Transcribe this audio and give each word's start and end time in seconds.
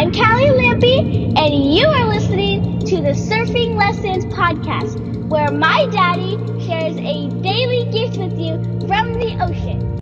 I'm 0.00 0.12
Callie 0.12 0.46
Lampy, 0.46 1.34
and 1.36 1.74
you 1.74 1.86
are 1.86 2.08
listening 2.08 2.78
to 2.86 3.02
the 3.02 3.10
Surfing 3.10 3.76
Lessons 3.76 4.24
Podcast, 4.32 5.28
where 5.28 5.50
my 5.52 5.84
daddy 5.92 6.38
shares 6.64 6.96
a 6.96 7.28
daily 7.42 7.84
gift 7.92 8.16
with 8.16 8.38
you 8.38 8.54
from 8.88 9.12
the 9.12 9.36
ocean. 9.44 10.00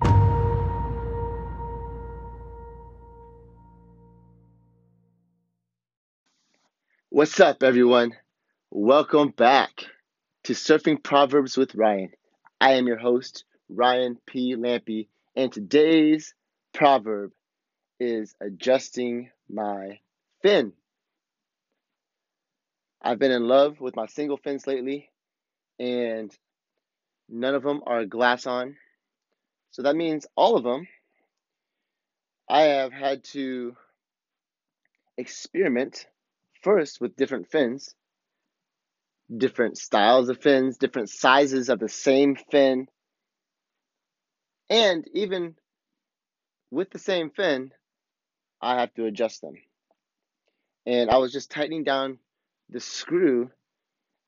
What's 7.08 7.40
up, 7.40 7.65
everyone? 7.65 8.15
Welcome 8.71 9.30
back 9.30 9.83
to 10.44 10.53
Surfing 10.53 11.03
Proverbs 11.03 11.56
with 11.56 11.74
Ryan. 11.74 12.12
I 12.60 12.74
am 12.74 12.87
your 12.87 12.99
host, 12.99 13.44
Ryan 13.69 14.17
P. 14.26 14.54
Lampy, 14.54 15.08
and 15.35 15.53
today's 15.53 16.34
proverb 16.73 17.33
is 18.01 18.34
adjusting 18.41 19.30
my 19.48 19.98
fin. 20.42 20.73
I've 23.00 23.18
been 23.18 23.32
in 23.32 23.46
love 23.46 23.80
with 23.80 23.96
my 23.96 24.06
single 24.06 24.36
fins 24.36 24.66
lately, 24.66 25.10
and 25.78 26.30
none 27.28 27.54
of 27.54 27.62
them 27.62 27.82
are 27.87 28.04
glass 28.04 28.46
on. 28.46 28.76
So 29.70 29.82
that 29.82 29.96
means 29.96 30.26
all 30.37 30.56
of 30.56 30.64
them 30.64 30.88
I 32.48 32.62
have 32.62 32.92
had 32.92 33.24
to 33.24 33.76
experiment 35.16 36.06
first 36.62 37.01
with 37.01 37.16
different 37.16 37.51
fins, 37.51 37.95
different 39.37 39.76
styles 39.76 40.28
of 40.28 40.40
fins, 40.40 40.78
different 40.78 41.10
sizes 41.10 41.68
of 41.68 41.78
the 41.78 41.88
same 41.88 42.37
fin, 42.51 42.88
and 44.70 45.06
even 45.12 45.56
with 46.70 46.90
the 46.90 46.98
same 46.98 47.30
fin, 47.30 47.73
I 48.60 48.80
have 48.80 48.92
to 48.94 49.06
adjust 49.06 49.40
them. 49.40 49.54
And 50.87 51.10
I 51.10 51.18
was 51.18 51.32
just 51.32 51.51
tightening 51.51 51.84
down 51.84 52.18
the 52.70 52.80
screw 52.80 53.50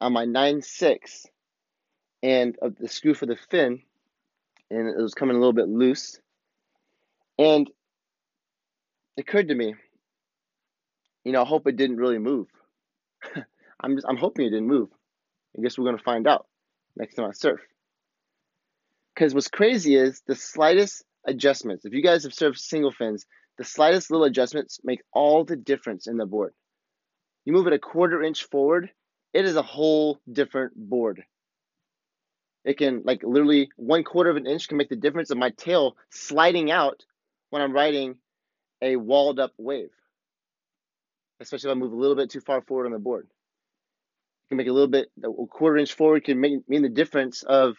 on 0.01 0.13
my 0.13 0.25
9.6 0.25 1.27
and 2.23 2.57
the 2.79 2.89
screw 2.89 3.15
for 3.15 3.27
the 3.27 3.37
fin, 3.51 3.81
and 4.71 4.89
it 4.89 5.01
was 5.01 5.15
coming 5.15 5.37
a 5.37 5.39
little 5.39 5.53
bit 5.53 5.69
loose. 5.69 6.19
And 7.39 7.71
it 9.17 9.23
occurred 9.23 9.49
to 9.49 9.55
me, 9.55 9.75
you 11.25 11.33
know, 11.33 11.43
I 11.43 11.47
hope 11.47 11.67
it 11.67 11.77
didn't 11.77 11.97
really 11.97 12.19
move. 12.19 12.49
I'm 13.81 13.97
just, 13.97 14.07
I'm 14.09 14.17
hoping 14.17 14.47
it 14.47 14.51
didn't 14.51 14.69
move. 14.69 14.91
I 15.57 15.63
guess 15.63 15.79
we're 15.79 15.87
gonna 15.87 15.99
find 15.99 16.27
out 16.27 16.47
next 16.97 17.15
time 17.15 17.27
I 17.27 17.33
surf. 17.33 17.61
Because 19.15 19.35
what's 19.35 19.49
crazy 19.49 19.97
is 19.97 20.23
the 20.27 20.37
slightest 20.37 21.05
adjustments. 21.25 21.85
If 21.85 21.93
you 21.93 22.03
guys 22.03 22.25
have 22.25 22.33
surfed 22.33 22.59
single 22.59 22.93
fins, 22.93 23.27
the 23.61 23.67
slightest 23.67 24.11
little 24.11 24.25
adjustments 24.25 24.81
make 24.85 25.03
all 25.13 25.45
the 25.45 25.55
difference 25.55 26.07
in 26.07 26.17
the 26.17 26.25
board. 26.25 26.55
You 27.45 27.53
move 27.53 27.67
it 27.67 27.75
a 27.75 27.79
quarter 27.79 28.23
inch 28.23 28.45
forward, 28.45 28.89
it 29.35 29.45
is 29.45 29.55
a 29.55 29.61
whole 29.61 30.19
different 30.33 30.73
board. 30.75 31.23
It 32.65 32.79
can, 32.79 33.03
like, 33.05 33.21
literally 33.23 33.69
one 33.77 34.03
quarter 34.03 34.31
of 34.31 34.39
an 34.39 34.47
inch 34.47 34.67
can 34.67 34.79
make 34.79 34.89
the 34.89 34.97
difference 34.97 35.29
of 35.29 35.37
my 35.37 35.51
tail 35.51 35.99
sliding 36.09 36.71
out 36.71 37.05
when 37.51 37.61
I'm 37.61 37.75
riding 37.75 38.15
a 38.81 38.97
walled 38.97 39.39
up 39.39 39.53
wave. 39.59 39.91
Especially 41.39 41.69
if 41.71 41.77
I 41.77 41.79
move 41.79 41.93
a 41.93 41.97
little 41.97 42.17
bit 42.17 42.31
too 42.31 42.41
far 42.41 42.63
forward 42.63 42.87
on 42.87 42.93
the 42.93 42.99
board. 42.99 43.27
It 43.27 44.49
can 44.49 44.57
make 44.57 44.69
a 44.69 44.73
little 44.73 44.89
bit, 44.89 45.11
a 45.23 45.47
quarter 45.51 45.77
inch 45.77 45.93
forward 45.93 46.25
can 46.25 46.41
make, 46.41 46.67
mean 46.67 46.81
the 46.81 46.89
difference 46.89 47.43
of 47.43 47.77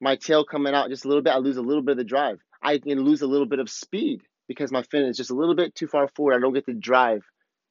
my 0.00 0.14
tail 0.14 0.44
coming 0.44 0.72
out 0.72 0.88
just 0.88 1.04
a 1.04 1.08
little 1.08 1.24
bit. 1.24 1.34
I 1.34 1.38
lose 1.38 1.56
a 1.56 1.62
little 1.62 1.82
bit 1.82 1.92
of 1.92 1.98
the 1.98 2.04
drive. 2.04 2.38
I 2.62 2.78
can 2.78 3.00
lose 3.00 3.22
a 3.22 3.26
little 3.26 3.46
bit 3.46 3.58
of 3.58 3.68
speed 3.68 4.22
because 4.48 4.72
my 4.72 4.82
fin 4.82 5.04
is 5.04 5.16
just 5.16 5.30
a 5.30 5.34
little 5.34 5.54
bit 5.54 5.74
too 5.74 5.86
far 5.86 6.08
forward. 6.08 6.34
I 6.34 6.40
don't 6.40 6.54
get 6.54 6.66
the 6.66 6.72
drive 6.72 7.22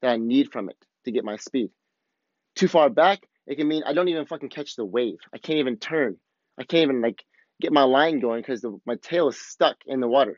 that 0.01 0.11
I 0.11 0.17
need 0.17 0.51
from 0.51 0.69
it 0.69 0.77
to 1.05 1.11
get 1.11 1.23
my 1.23 1.37
speed. 1.37 1.69
Too 2.55 2.67
far 2.67 2.89
back, 2.89 3.27
it 3.47 3.55
can 3.55 3.67
mean 3.67 3.83
I 3.85 3.93
don't 3.93 4.07
even 4.07 4.25
fucking 4.25 4.49
catch 4.49 4.75
the 4.75 4.85
wave. 4.85 5.17
I 5.33 5.37
can't 5.37 5.59
even 5.59 5.77
turn. 5.77 6.17
I 6.57 6.63
can't 6.63 6.83
even 6.83 7.01
like 7.01 7.23
get 7.61 7.71
my 7.71 7.83
line 7.83 8.19
going 8.19 8.41
because 8.41 8.65
my 8.85 8.95
tail 8.95 9.27
is 9.29 9.39
stuck 9.39 9.77
in 9.85 9.99
the 9.99 10.07
water. 10.07 10.37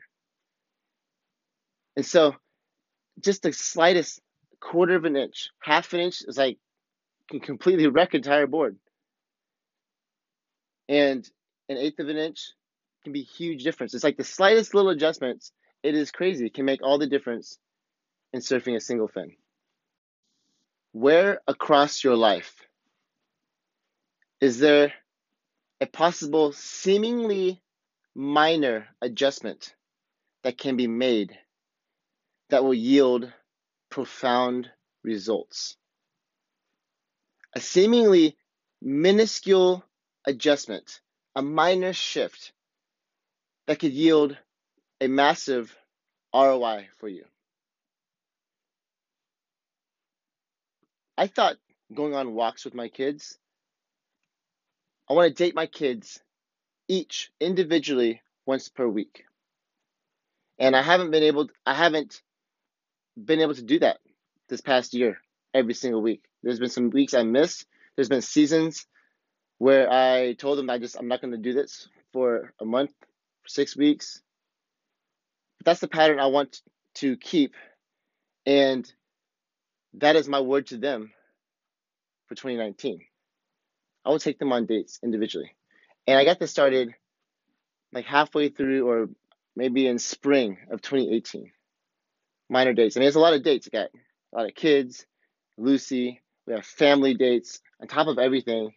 And 1.96 2.06
so, 2.06 2.34
just 3.20 3.42
the 3.42 3.52
slightest 3.52 4.20
quarter 4.60 4.94
of 4.94 5.04
an 5.04 5.16
inch, 5.16 5.50
half 5.60 5.92
an 5.92 6.00
inch 6.00 6.22
is 6.26 6.36
like 6.36 6.58
can 7.28 7.40
completely 7.40 7.86
wreck 7.86 8.14
entire 8.14 8.46
board. 8.46 8.76
And 10.88 11.28
an 11.68 11.76
eighth 11.76 11.98
of 11.98 12.08
an 12.08 12.16
inch 12.16 12.52
can 13.04 13.12
be 13.12 13.22
huge 13.22 13.62
difference. 13.62 13.94
It's 13.94 14.04
like 14.04 14.16
the 14.16 14.24
slightest 14.24 14.74
little 14.74 14.90
adjustments. 14.90 15.52
It 15.82 15.94
is 15.94 16.10
crazy. 16.10 16.46
It 16.46 16.54
can 16.54 16.64
make 16.64 16.82
all 16.82 16.98
the 16.98 17.06
difference 17.06 17.58
in 18.32 18.40
surfing 18.40 18.76
a 18.76 18.80
single 18.80 19.08
fin. 19.08 19.36
Where 20.92 21.40
across 21.46 22.02
your 22.02 22.16
life 22.16 22.56
is 24.40 24.58
there 24.58 24.92
a 25.80 25.86
possible 25.86 26.52
seemingly 26.52 27.62
minor 28.14 28.88
adjustment 29.00 29.74
that 30.42 30.58
can 30.58 30.76
be 30.76 30.86
made 30.86 31.38
that 32.50 32.64
will 32.64 32.74
yield 32.74 33.32
profound 33.90 34.70
results? 35.04 35.76
A 37.54 37.60
seemingly 37.60 38.36
minuscule 38.82 39.84
adjustment, 40.26 41.00
a 41.36 41.42
minor 41.42 41.92
shift 41.92 42.52
that 43.66 43.78
could 43.78 43.92
yield 43.92 44.36
a 45.00 45.08
massive 45.08 45.74
ROI 46.34 46.88
for 46.98 47.08
you. 47.08 47.24
I 51.16 51.26
thought 51.26 51.56
going 51.94 52.14
on 52.14 52.34
walks 52.34 52.64
with 52.64 52.74
my 52.74 52.88
kids, 52.88 53.38
I 55.08 55.14
want 55.14 55.28
to 55.28 55.44
date 55.44 55.54
my 55.54 55.66
kids 55.66 56.20
each 56.86 57.30
individually 57.40 58.22
once 58.46 58.68
per 58.68 58.86
week. 58.86 59.24
And 60.58 60.76
I 60.76 60.82
haven't 60.82 61.10
been 61.10 61.22
able 61.22 61.48
I 61.64 61.74
haven't 61.74 62.22
been 63.22 63.40
able 63.40 63.54
to 63.54 63.62
do 63.62 63.78
that 63.80 63.98
this 64.48 64.60
past 64.60 64.94
year 64.94 65.18
every 65.54 65.74
single 65.74 66.02
week. 66.02 66.24
There's 66.42 66.58
been 66.58 66.70
some 66.70 66.90
weeks 66.90 67.14
I 67.14 67.22
missed. 67.22 67.66
There's 67.96 68.08
been 68.08 68.22
seasons 68.22 68.86
where 69.58 69.90
I 69.90 70.34
told 70.34 70.58
them 70.58 70.70
I 70.70 70.78
just 70.78 70.96
I'm 70.96 71.08
not 71.08 71.20
going 71.20 71.32
to 71.32 71.38
do 71.38 71.52
this 71.52 71.88
for 72.12 72.52
a 72.60 72.64
month, 72.64 72.92
6 73.46 73.76
weeks. 73.76 74.22
That's 75.68 75.80
the 75.80 75.88
pattern 75.88 76.18
I 76.18 76.28
want 76.28 76.62
to 76.94 77.18
keep 77.18 77.52
and 78.46 78.90
that 79.98 80.16
is 80.16 80.26
my 80.26 80.40
word 80.40 80.68
to 80.68 80.78
them 80.78 81.12
for 82.26 82.34
2019. 82.34 83.02
I 84.02 84.08
will 84.08 84.18
take 84.18 84.38
them 84.38 84.50
on 84.50 84.64
dates 84.64 84.98
individually. 85.04 85.54
And 86.06 86.18
I 86.18 86.24
got 86.24 86.38
this 86.38 86.50
started 86.50 86.94
like 87.92 88.06
halfway 88.06 88.48
through 88.48 88.88
or 88.88 89.10
maybe 89.56 89.86
in 89.86 89.98
spring 89.98 90.56
of 90.70 90.80
2018. 90.80 91.52
Minor 92.48 92.72
dates. 92.72 92.96
I 92.96 93.00
mean, 93.00 93.04
there's 93.04 93.16
a 93.16 93.20
lot 93.20 93.34
of 93.34 93.42
dates. 93.42 93.68
I 93.70 93.76
got 93.76 93.90
a 94.32 94.38
lot 94.38 94.48
of 94.48 94.54
kids, 94.54 95.04
Lucy, 95.58 96.22
we 96.46 96.54
have 96.54 96.64
family 96.64 97.12
dates 97.12 97.60
on 97.82 97.88
top 97.88 98.06
of 98.06 98.18
everything. 98.18 98.72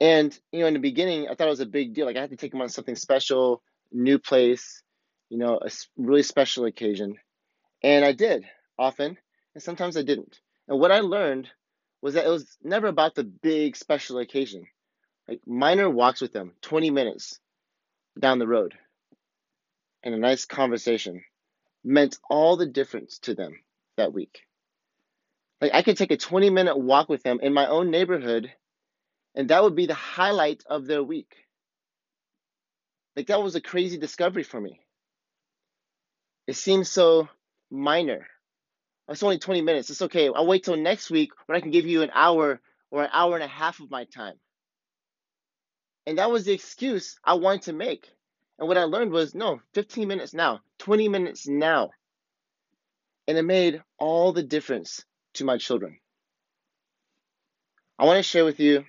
And, 0.00 0.38
you 0.52 0.60
know, 0.60 0.68
in 0.68 0.74
the 0.74 0.78
beginning, 0.78 1.26
I 1.26 1.34
thought 1.34 1.48
it 1.48 1.50
was 1.50 1.58
a 1.58 1.66
big 1.66 1.92
deal. 1.92 2.06
Like, 2.06 2.16
I 2.16 2.20
had 2.20 2.30
to 2.30 2.36
take 2.36 2.52
them 2.52 2.62
on 2.62 2.68
something 2.68 2.94
special, 2.94 3.64
new 3.90 4.20
place, 4.20 4.83
you 5.28 5.38
know, 5.38 5.58
a 5.60 5.70
really 5.96 6.22
special 6.22 6.64
occasion. 6.64 7.16
And 7.82 8.04
I 8.04 8.12
did 8.12 8.44
often, 8.78 9.18
and 9.54 9.62
sometimes 9.62 9.96
I 9.96 10.02
didn't. 10.02 10.40
And 10.68 10.78
what 10.78 10.92
I 10.92 11.00
learned 11.00 11.48
was 12.02 12.14
that 12.14 12.26
it 12.26 12.30
was 12.30 12.56
never 12.62 12.86
about 12.86 13.14
the 13.14 13.24
big 13.24 13.76
special 13.76 14.18
occasion. 14.18 14.66
Like 15.28 15.40
minor 15.46 15.88
walks 15.88 16.20
with 16.20 16.32
them, 16.32 16.52
20 16.62 16.90
minutes 16.90 17.40
down 18.18 18.38
the 18.38 18.46
road, 18.46 18.74
and 20.02 20.14
a 20.14 20.18
nice 20.18 20.44
conversation 20.44 21.24
meant 21.82 22.18
all 22.28 22.56
the 22.56 22.66
difference 22.66 23.18
to 23.20 23.34
them 23.34 23.58
that 23.96 24.12
week. 24.12 24.40
Like 25.60 25.72
I 25.74 25.82
could 25.82 25.96
take 25.96 26.10
a 26.10 26.16
20 26.16 26.50
minute 26.50 26.76
walk 26.76 27.08
with 27.08 27.22
them 27.22 27.40
in 27.42 27.54
my 27.54 27.66
own 27.66 27.90
neighborhood, 27.90 28.52
and 29.34 29.48
that 29.48 29.62
would 29.62 29.74
be 29.74 29.86
the 29.86 29.94
highlight 29.94 30.62
of 30.66 30.86
their 30.86 31.02
week. 31.02 31.34
Like 33.16 33.28
that 33.28 33.42
was 33.42 33.54
a 33.54 33.60
crazy 33.60 33.96
discovery 33.96 34.42
for 34.42 34.60
me. 34.60 34.80
It 36.46 36.56
seems 36.56 36.90
so 36.90 37.28
minor. 37.70 38.26
It's 39.08 39.22
only 39.22 39.38
20 39.38 39.62
minutes. 39.62 39.90
It's 39.90 40.02
okay. 40.02 40.28
I'll 40.28 40.46
wait 40.46 40.64
till 40.64 40.76
next 40.76 41.10
week 41.10 41.30
when 41.46 41.56
I 41.56 41.60
can 41.60 41.70
give 41.70 41.86
you 41.86 42.02
an 42.02 42.10
hour 42.14 42.60
or 42.90 43.02
an 43.02 43.10
hour 43.12 43.34
and 43.34 43.44
a 43.44 43.48
half 43.48 43.80
of 43.80 43.90
my 43.90 44.04
time. 44.04 44.34
And 46.06 46.18
that 46.18 46.30
was 46.30 46.44
the 46.44 46.52
excuse 46.52 47.18
I 47.24 47.34
wanted 47.34 47.62
to 47.62 47.72
make. 47.72 48.10
And 48.58 48.68
what 48.68 48.78
I 48.78 48.84
learned 48.84 49.10
was 49.10 49.34
no, 49.34 49.60
15 49.72 50.06
minutes 50.06 50.34
now, 50.34 50.60
20 50.78 51.08
minutes 51.08 51.48
now. 51.48 51.90
And 53.26 53.38
it 53.38 53.42
made 53.42 53.82
all 53.98 54.32
the 54.32 54.42
difference 54.42 55.04
to 55.34 55.44
my 55.44 55.58
children. 55.58 55.98
I 57.98 58.04
want 58.04 58.18
to 58.18 58.22
share 58.22 58.44
with 58.44 58.60
you 58.60 58.84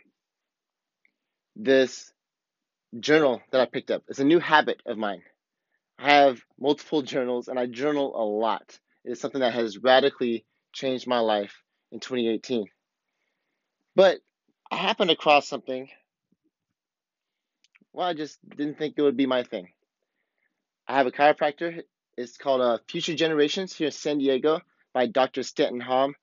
this 1.55 2.11
journal 2.99 3.41
that 3.51 3.61
I 3.61 3.65
picked 3.65 3.91
up. 3.91 4.03
It's 4.07 4.19
a 4.19 4.25
new 4.25 4.39
habit 4.39 4.81
of 4.85 4.97
mine. 4.97 5.21
Have 5.97 6.41
multiple 6.59 7.01
journals 7.01 7.47
and 7.47 7.59
I 7.59 7.65
journal 7.67 8.13
a 8.15 8.23
lot. 8.23 8.79
It 9.03 9.11
is 9.11 9.19
something 9.19 9.41
that 9.41 9.53
has 9.53 9.77
radically 9.77 10.45
changed 10.73 11.07
my 11.07 11.19
life 11.19 11.61
in 11.91 11.99
2018. 11.99 12.67
But 13.95 14.19
I 14.71 14.75
happened 14.75 15.11
across 15.11 15.47
something. 15.47 15.89
Well, 17.93 18.07
I 18.07 18.13
just 18.13 18.37
didn't 18.49 18.77
think 18.77 18.95
it 18.97 19.01
would 19.01 19.15
be 19.15 19.25
my 19.25 19.43
thing. 19.43 19.69
I 20.87 20.97
have 20.97 21.07
a 21.07 21.11
chiropractor. 21.11 21.83
It's 22.17 22.37
called 22.37 22.61
uh, 22.61 22.77
Future 22.89 23.15
Generations 23.15 23.73
here 23.73 23.87
in 23.87 23.91
San 23.91 24.17
Diego 24.17 24.61
by 24.93 25.07
Dr. 25.07 25.43
Stanton 25.43 25.79
Hom. 25.79 26.15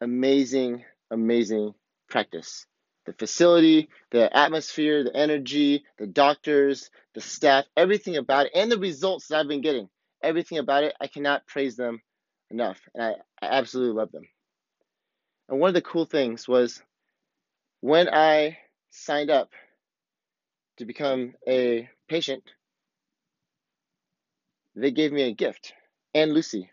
Amazing, 0.00 0.84
amazing 1.10 1.74
practice. 2.08 2.66
The 3.06 3.14
facility, 3.14 3.88
the 4.10 4.34
atmosphere, 4.36 5.04
the 5.04 5.16
energy, 5.16 5.84
the 5.98 6.06
doctors, 6.06 6.90
the 7.14 7.20
staff, 7.20 7.64
everything 7.76 8.16
about 8.16 8.46
it, 8.46 8.52
and 8.54 8.70
the 8.70 8.78
results 8.78 9.28
that 9.28 9.38
I've 9.40 9.48
been 9.48 9.60
getting. 9.62 9.88
Everything 10.22 10.58
about 10.58 10.84
it, 10.84 10.94
I 11.00 11.08
cannot 11.08 11.46
praise 11.46 11.76
them 11.76 12.00
enough. 12.50 12.80
And 12.94 13.02
I, 13.02 13.10
I 13.42 13.58
absolutely 13.58 13.94
love 13.94 14.12
them. 14.12 14.24
And 15.48 15.60
one 15.60 15.68
of 15.68 15.74
the 15.74 15.82
cool 15.82 16.04
things 16.06 16.48
was 16.48 16.82
when 17.80 18.08
I 18.08 18.58
signed 18.90 19.30
up 19.30 19.50
to 20.78 20.84
become 20.84 21.34
a 21.48 21.88
patient, 22.08 22.44
they 24.76 24.90
gave 24.90 25.12
me 25.12 25.22
a 25.22 25.34
gift. 25.34 25.74
And 26.14 26.32
Lucy, 26.32 26.70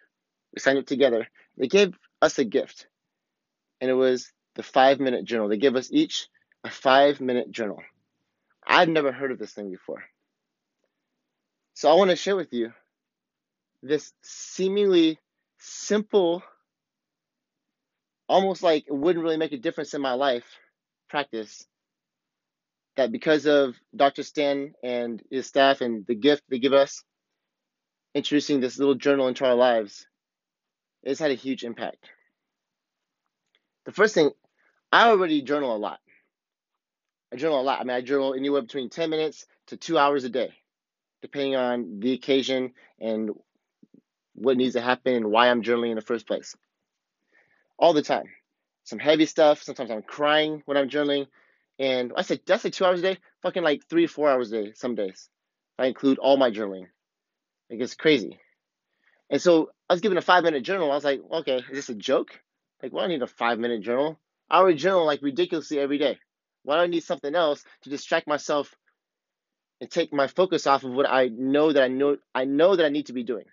we 0.53 0.59
signed 0.59 0.79
up 0.79 0.85
together. 0.85 1.27
They 1.57 1.67
gave 1.67 1.97
us 2.21 2.39
a 2.39 2.45
gift, 2.45 2.87
and 3.81 3.89
it 3.89 3.95
was 3.95 4.31
the 4.55 4.63
five 4.63 4.99
minute 4.99 5.25
journal. 5.25 5.47
They 5.47 5.57
give 5.57 5.75
us 5.75 5.89
each 5.91 6.27
a 6.63 6.69
five 6.69 7.21
minute 7.21 7.51
journal. 7.51 7.81
I've 8.65 8.89
never 8.89 9.11
heard 9.11 9.31
of 9.31 9.39
this 9.39 9.53
thing 9.53 9.71
before. 9.71 10.03
So 11.73 11.89
I 11.89 11.95
want 11.95 12.09
to 12.09 12.15
share 12.15 12.35
with 12.35 12.53
you 12.53 12.73
this 13.81 14.11
seemingly 14.21 15.17
simple, 15.57 16.43
almost 18.27 18.61
like 18.63 18.85
it 18.87 18.93
wouldn't 18.93 19.23
really 19.23 19.37
make 19.37 19.53
a 19.53 19.57
difference 19.57 19.93
in 19.93 20.01
my 20.01 20.13
life 20.13 20.45
practice. 21.09 21.65
That 22.97 23.11
because 23.11 23.45
of 23.45 23.75
Dr. 23.95 24.23
Stan 24.23 24.73
and 24.83 25.23
his 25.31 25.47
staff 25.47 25.79
and 25.79 26.05
the 26.05 26.15
gift 26.15 26.43
they 26.49 26.59
give 26.59 26.73
us, 26.73 27.03
introducing 28.13 28.59
this 28.59 28.77
little 28.77 28.95
journal 28.95 29.27
into 29.27 29.45
our 29.45 29.55
lives, 29.55 30.05
it's 31.03 31.19
had 31.19 31.31
a 31.31 31.35
huge 31.35 31.63
impact. 31.63 32.09
The 33.89 33.95
first 33.95 34.13
thing, 34.13 34.29
I 34.91 35.09
already 35.09 35.41
journal 35.41 35.75
a 35.75 35.77
lot. 35.77 35.99
I 37.33 37.37
journal 37.37 37.59
a 37.59 37.63
lot. 37.63 37.81
I 37.81 37.83
mean, 37.83 37.97
I 37.97 38.01
journal 38.01 38.35
anywhere 38.35 38.61
between 38.61 38.91
10 38.91 39.09
minutes 39.09 39.47
to 39.65 39.77
two 39.77 39.97
hours 39.97 40.25
a 40.25 40.29
day, 40.29 40.53
depending 41.23 41.55
on 41.55 41.99
the 41.99 42.13
occasion 42.13 42.73
and 42.99 43.31
what 44.35 44.57
needs 44.57 44.75
to 44.75 44.81
happen 44.81 45.15
and 45.15 45.31
why 45.31 45.49
I'm 45.49 45.63
journaling 45.63 45.89
in 45.89 45.95
the 45.95 46.03
first 46.03 46.27
place. 46.27 46.55
All 47.79 47.93
the 47.93 48.03
time. 48.03 48.25
Some 48.83 48.99
heavy 48.99 49.25
stuff. 49.25 49.63
Sometimes 49.63 49.89
I'm 49.89 50.03
crying 50.03 50.61
when 50.65 50.77
I'm 50.77 50.87
journaling. 50.87 51.25
And 51.79 52.13
I 52.15 52.21
said, 52.21 52.41
that's 52.45 52.65
like 52.65 52.73
two 52.73 52.85
hours 52.85 52.99
a 52.99 53.15
day? 53.15 53.17
Fucking 53.41 53.63
like 53.63 53.87
three, 53.89 54.05
four 54.05 54.29
hours 54.29 54.51
a 54.51 54.65
day 54.65 54.73
some 54.75 54.93
days. 54.93 55.29
I 55.79 55.87
include 55.87 56.19
all 56.19 56.37
my 56.37 56.51
journaling. 56.51 56.85
It 57.71 57.77
gets 57.77 57.95
crazy. 57.95 58.37
And 59.31 59.41
so 59.41 59.71
I 59.89 59.93
was 59.93 60.01
given 60.01 60.19
a 60.19 60.21
five 60.21 60.43
minute 60.43 60.61
journal. 60.61 60.91
I 60.91 60.95
was 60.95 61.03
like, 61.03 61.21
okay, 61.31 61.63
is 61.71 61.71
this 61.71 61.89
a 61.89 61.95
joke? 61.95 62.39
Like, 62.81 62.93
why 62.93 63.01
do 63.01 63.05
I 63.05 63.07
need 63.09 63.21
a 63.21 63.27
five 63.27 63.59
minute 63.59 63.81
journal? 63.81 64.19
I 64.49 64.57
already 64.59 64.77
journal 64.77 65.05
like 65.05 65.21
ridiculously 65.21 65.79
every 65.79 65.97
day. 65.97 66.17
Why 66.63 66.77
do 66.77 66.81
I 66.81 66.87
need 66.87 67.03
something 67.03 67.35
else 67.35 67.63
to 67.83 67.89
distract 67.89 68.27
myself 68.27 68.73
and 69.81 69.89
take 69.89 70.13
my 70.13 70.27
focus 70.27 70.67
off 70.67 70.83
of 70.83 70.91
what 70.91 71.09
I 71.09 71.27
know 71.27 71.71
that 71.71 71.83
I 71.83 71.87
know 71.87 72.17
I 72.33 72.45
know 72.45 72.75
that 72.75 72.85
I 72.85 72.89
need 72.89 73.07
to 73.07 73.13
be 73.13 73.23
doing? 73.23 73.45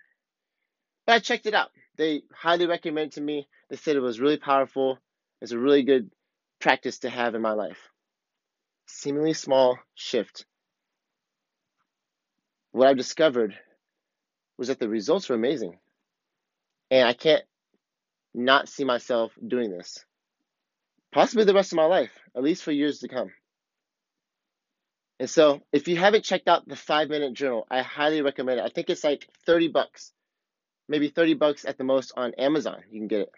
But 1.05 1.13
I 1.13 1.19
checked 1.19 1.45
it 1.45 1.53
out. 1.53 1.69
They 1.95 2.23
highly 2.33 2.67
recommended 2.67 3.13
to 3.13 3.21
me. 3.21 3.47
They 3.69 3.75
said 3.75 3.95
it 3.95 4.01
was 4.01 4.19
really 4.19 4.37
powerful. 4.37 4.99
It's 5.41 5.51
a 5.51 5.59
really 5.59 5.83
good 5.83 6.11
practice 6.59 6.99
to 6.99 7.09
have 7.09 7.35
in 7.35 7.41
my 7.41 7.53
life. 7.53 7.89
Seemingly 8.87 9.33
small 9.33 9.77
shift. 9.95 10.45
What 12.71 12.87
I've 12.87 12.97
discovered 12.97 13.57
was 14.57 14.67
that 14.67 14.79
the 14.79 14.89
results 14.89 15.29
were 15.29 15.35
amazing. 15.35 15.77
And 16.89 17.07
I 17.07 17.13
can't 17.13 17.43
not 18.33 18.69
see 18.69 18.83
myself 18.83 19.31
doing 19.45 19.71
this. 19.71 20.03
Possibly 21.11 21.45
the 21.45 21.53
rest 21.53 21.71
of 21.71 21.77
my 21.77 21.85
life, 21.85 22.11
at 22.35 22.43
least 22.43 22.63
for 22.63 22.71
years 22.71 22.99
to 22.99 23.07
come. 23.07 23.31
And 25.19 25.29
so, 25.29 25.61
if 25.71 25.87
you 25.87 25.95
haven't 25.95 26.25
checked 26.25 26.47
out 26.47 26.67
the 26.67 26.75
five 26.75 27.09
minute 27.09 27.33
journal, 27.33 27.65
I 27.71 27.81
highly 27.81 28.21
recommend 28.21 28.59
it. 28.59 28.65
I 28.65 28.69
think 28.69 28.89
it's 28.89 29.03
like 29.03 29.27
30 29.45 29.69
bucks, 29.69 30.13
maybe 30.87 31.09
30 31.09 31.33
bucks 31.33 31.65
at 31.65 31.77
the 31.77 31.83
most 31.83 32.13
on 32.15 32.33
Amazon. 32.35 32.83
You 32.91 32.99
can 32.99 33.07
get 33.07 33.21
it 33.21 33.31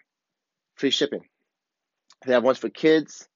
free 0.74 0.90
shipping. 0.90 1.22
They 2.26 2.34
have 2.34 2.44
ones 2.44 2.58
for 2.58 2.68
kids. 2.68 3.28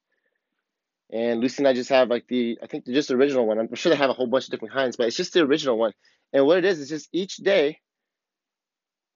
And 1.10 1.40
Lucy 1.40 1.62
and 1.62 1.68
I 1.68 1.74
just 1.74 1.90
have 1.90 2.08
like 2.08 2.26
the, 2.26 2.58
I 2.62 2.66
think 2.66 2.86
just 2.86 3.08
the 3.08 3.14
original 3.14 3.46
one. 3.46 3.58
I'm 3.58 3.74
sure 3.74 3.90
they 3.90 3.96
have 3.96 4.10
a 4.10 4.14
whole 4.14 4.26
bunch 4.26 4.44
of 4.44 4.50
different 4.50 4.74
kinds, 4.74 4.96
but 4.96 5.06
it's 5.06 5.16
just 5.16 5.32
the 5.32 5.42
original 5.42 5.78
one. 5.78 5.92
And 6.32 6.44
what 6.44 6.58
it 6.58 6.64
is 6.64 6.80
is 6.80 6.88
just 6.88 7.08
each 7.12 7.36
day, 7.36 7.78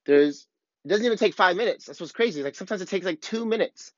there's 0.07 0.47
it 0.89 0.91
doesn't 0.91 1.05
even 1.05 1.19
take 1.19 1.35
five 1.35 1.55
minutes. 1.55 1.85
That's 1.85 2.01
what's 2.01 2.13
crazy. 2.13 2.43
Like 2.43 2.55
sometimes 2.55 2.81
it 2.81 2.89
takes 2.89 3.05
like 3.05 3.21
two 3.21 3.45
minutes. 3.45 3.93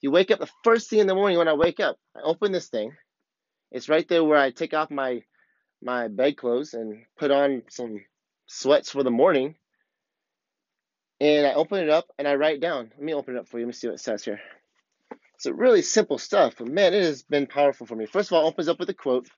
You 0.00 0.12
wake 0.12 0.30
up 0.30 0.38
the 0.38 0.48
first 0.62 0.88
thing 0.88 1.00
in 1.00 1.08
the 1.08 1.14
morning 1.16 1.38
when 1.38 1.48
I 1.48 1.54
wake 1.54 1.80
up. 1.80 1.98
I 2.16 2.20
open 2.20 2.52
this 2.52 2.68
thing. 2.68 2.92
It's 3.72 3.88
right 3.88 4.06
there 4.06 4.22
where 4.22 4.38
I 4.38 4.52
take 4.52 4.72
off 4.72 4.88
my 4.88 5.24
my 5.82 6.06
bed 6.06 6.36
clothes 6.36 6.72
and 6.74 7.02
put 7.18 7.32
on 7.32 7.64
some 7.68 8.04
sweats 8.46 8.90
for 8.92 9.02
the 9.02 9.10
morning. 9.10 9.56
And 11.20 11.48
I 11.48 11.54
open 11.54 11.80
it 11.82 11.90
up 11.90 12.06
and 12.16 12.28
I 12.28 12.36
write 12.36 12.60
down. 12.60 12.92
Let 12.94 13.02
me 13.02 13.12
open 13.12 13.34
it 13.34 13.40
up 13.40 13.48
for 13.48 13.58
you. 13.58 13.64
Let 13.64 13.70
me 13.70 13.72
see 13.72 13.88
what 13.88 13.94
it 13.94 14.00
says 14.00 14.24
here. 14.24 14.40
It's 15.34 15.46
a 15.46 15.52
really 15.52 15.82
simple 15.82 16.18
stuff, 16.18 16.54
but 16.58 16.68
man, 16.68 16.94
it 16.94 17.02
has 17.02 17.24
been 17.24 17.48
powerful 17.48 17.88
for 17.88 17.96
me. 17.96 18.06
First 18.06 18.30
of 18.30 18.34
all, 18.34 18.44
it 18.44 18.50
opens 18.50 18.68
up 18.68 18.78
with 18.78 18.88
a 18.90 18.94
quote, 18.94 19.28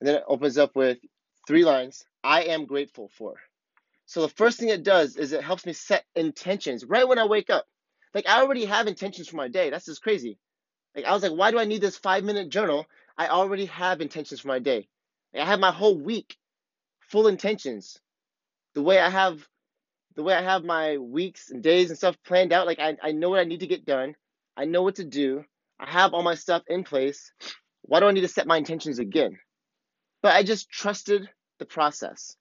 and 0.00 0.08
then 0.08 0.16
it 0.16 0.24
opens 0.26 0.58
up 0.58 0.74
with 0.74 0.98
three 1.46 1.64
lines 1.64 2.04
I 2.24 2.42
am 2.44 2.66
grateful 2.66 3.10
for. 3.16 3.36
So 4.06 4.22
the 4.22 4.28
first 4.28 4.58
thing 4.58 4.68
it 4.68 4.82
does 4.82 5.16
is 5.16 5.32
it 5.32 5.42
helps 5.42 5.64
me 5.66 5.72
set 5.72 6.04
intentions 6.14 6.84
right 6.84 7.06
when 7.06 7.18
I 7.18 7.26
wake 7.26 7.50
up. 7.50 7.66
Like 8.14 8.28
I 8.28 8.40
already 8.40 8.64
have 8.66 8.86
intentions 8.86 9.28
for 9.28 9.36
my 9.36 9.48
day. 9.48 9.70
That's 9.70 9.86
just 9.86 10.02
crazy. 10.02 10.38
Like 10.94 11.04
I 11.04 11.12
was 11.12 11.22
like, 11.22 11.32
why 11.32 11.50
do 11.50 11.58
I 11.58 11.64
need 11.64 11.80
this 11.80 11.96
five 11.96 12.24
minute 12.24 12.48
journal? 12.50 12.86
I 13.16 13.28
already 13.28 13.66
have 13.66 14.00
intentions 14.00 14.40
for 14.40 14.48
my 14.48 14.58
day. 14.58 14.88
Like, 15.32 15.44
I 15.44 15.46
have 15.46 15.60
my 15.60 15.70
whole 15.70 15.98
week 15.98 16.36
full 17.00 17.26
intentions. 17.26 17.98
The 18.74 18.82
way 18.82 18.98
I 18.98 19.10
have 19.10 19.46
the 20.14 20.22
way 20.22 20.34
I 20.34 20.42
have 20.42 20.64
my 20.64 20.98
weeks 20.98 21.50
and 21.50 21.62
days 21.62 21.88
and 21.88 21.96
stuff 21.96 22.16
planned 22.24 22.52
out, 22.52 22.66
like 22.66 22.78
I, 22.78 22.96
I 23.02 23.12
know 23.12 23.30
what 23.30 23.40
I 23.40 23.44
need 23.44 23.60
to 23.60 23.66
get 23.66 23.86
done. 23.86 24.14
I 24.56 24.66
know 24.66 24.82
what 24.82 24.96
to 24.96 25.04
do. 25.04 25.44
I 25.80 25.90
have 25.90 26.12
all 26.12 26.22
my 26.22 26.34
stuff 26.34 26.62
in 26.68 26.84
place. 26.84 27.32
Why 27.82 28.00
do 28.00 28.06
I 28.06 28.12
need 28.12 28.20
to 28.20 28.28
set 28.28 28.46
my 28.46 28.58
intentions 28.58 28.98
again? 28.98 29.38
But 30.22 30.34
I 30.34 30.42
just 30.42 30.70
trusted 30.70 31.28
the 31.58 31.64
process. 31.64 32.36